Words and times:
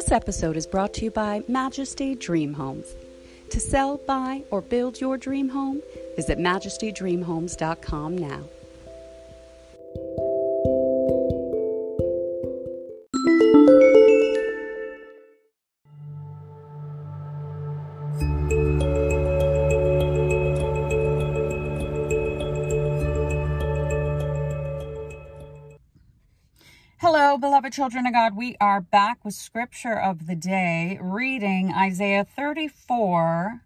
This 0.00 0.12
episode 0.12 0.56
is 0.56 0.66
brought 0.66 0.94
to 0.94 1.04
you 1.04 1.10
by 1.10 1.42
Majesty 1.46 2.14
Dream 2.14 2.54
Homes. 2.54 2.94
To 3.50 3.60
sell, 3.60 3.98
buy, 3.98 4.44
or 4.50 4.62
build 4.62 4.98
your 4.98 5.18
dream 5.18 5.50
home, 5.50 5.82
visit 6.16 6.38
majestydreamhomes.com 6.38 8.16
now. 8.16 8.40
Hello, 27.02 27.38
beloved 27.38 27.72
children 27.72 28.04
of 28.04 28.12
God. 28.12 28.36
We 28.36 28.56
are 28.60 28.82
back 28.82 29.24
with 29.24 29.32
scripture 29.32 29.98
of 29.98 30.26
the 30.26 30.34
day, 30.36 30.98
reading 31.00 31.72
Isaiah 31.72 32.26
34 32.26 33.62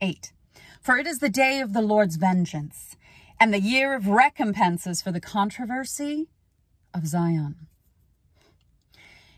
8. 0.00 0.32
For 0.80 0.96
it 0.96 1.08
is 1.08 1.18
the 1.18 1.28
day 1.28 1.58
of 1.58 1.72
the 1.72 1.82
Lord's 1.82 2.14
vengeance 2.14 2.96
and 3.40 3.52
the 3.52 3.60
year 3.60 3.96
of 3.96 4.06
recompenses 4.06 5.02
for 5.02 5.10
the 5.10 5.20
controversy 5.20 6.28
of 6.94 7.08
Zion. 7.08 7.66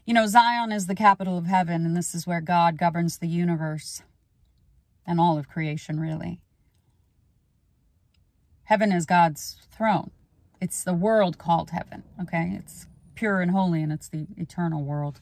You 0.05 0.13
know, 0.13 0.27
Zion 0.27 0.71
is 0.71 0.87
the 0.87 0.95
capital 0.95 1.39
of 1.39 1.47
heaven, 1.47 1.87
and 1.87 1.97
this 1.97 2.15
is 2.15 2.27
where 2.27 2.43
God 2.43 2.77
governs 2.77 3.17
the 3.17 3.27
universe 3.27 4.03
and 5.07 5.19
all 5.19 5.39
of 5.39 5.49
creation, 5.49 5.99
really. 5.99 6.43
Heaven 8.65 8.93
is 8.93 9.07
God's 9.07 9.57
throne. 9.75 10.11
It's 10.63 10.85
the 10.85 10.95
world 10.95 11.39
called 11.39 11.71
heaven, 11.71 12.05
okay? 12.23 12.57
It's 12.57 12.87
pure 13.17 13.41
and 13.41 13.51
holy, 13.51 13.83
and 13.83 13.93
it's 13.93 14.09
the 14.09 14.29
eternal 14.37 14.85
world. 14.85 15.21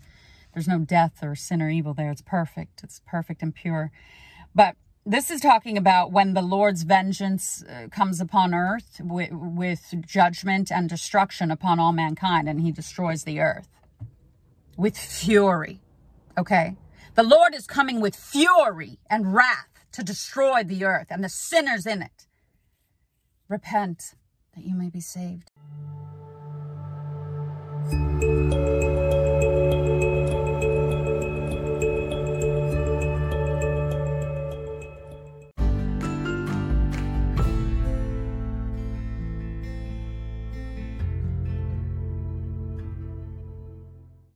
There's 0.52 0.68
no 0.68 0.80
death 0.80 1.22
or 1.22 1.34
sin 1.34 1.62
or 1.62 1.70
evil 1.70 1.94
there. 1.94 2.10
It's 2.10 2.20
perfect. 2.20 2.82
It's 2.84 3.00
perfect 3.06 3.40
and 3.40 3.54
pure. 3.54 3.90
But 4.54 4.76
this 5.06 5.30
is 5.30 5.40
talking 5.40 5.78
about 5.78 6.12
when 6.12 6.34
the 6.34 6.42
Lord's 6.42 6.82
vengeance 6.82 7.64
uh, 7.64 7.88
comes 7.88 8.20
upon 8.20 8.52
earth 8.52 9.00
with, 9.02 9.30
with 9.32 9.94
judgment 10.06 10.70
and 10.70 10.90
destruction 10.90 11.50
upon 11.50 11.80
all 11.80 11.94
mankind, 11.94 12.46
and 12.46 12.60
he 12.60 12.70
destroys 12.70 13.24
the 13.24 13.40
earth 13.40 13.70
with 14.76 14.98
fury. 14.98 15.80
Okay? 16.36 16.76
The 17.14 17.22
Lord 17.22 17.54
is 17.54 17.66
coming 17.66 18.02
with 18.02 18.14
fury 18.14 18.98
and 19.08 19.34
wrath 19.34 19.86
to 19.92 20.04
destroy 20.04 20.64
the 20.64 20.84
earth 20.84 21.06
and 21.08 21.24
the 21.24 21.30
sinners 21.30 21.86
in 21.86 22.02
it. 22.02 22.26
Repent 23.48 24.14
that 24.54 24.64
you 24.64 24.74
may 24.74 24.90
be 24.90 25.00
saved. 25.00 25.50